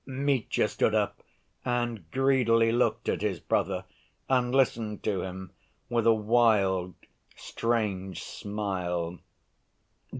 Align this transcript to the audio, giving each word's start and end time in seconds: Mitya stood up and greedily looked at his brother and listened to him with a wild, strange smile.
Mitya 0.03 0.67
stood 0.67 0.95
up 0.95 1.21
and 1.63 2.09
greedily 2.09 2.71
looked 2.71 3.07
at 3.07 3.21
his 3.21 3.39
brother 3.39 3.85
and 4.27 4.51
listened 4.51 5.03
to 5.03 5.21
him 5.21 5.51
with 5.89 6.07
a 6.07 6.11
wild, 6.15 6.95
strange 7.35 8.23
smile. 8.23 9.19